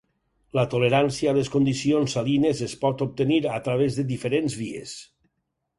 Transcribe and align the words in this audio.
La 0.59 0.63
tolerància 0.69 1.33
a 1.33 1.35
les 1.39 1.51
condicions 1.57 2.15
salines 2.17 2.65
es 2.69 2.75
pot 2.87 3.05
obtenir 3.09 3.41
a 3.61 3.61
través 3.69 4.01
de 4.01 4.09
diferents 4.15 4.59
vies. 4.65 4.99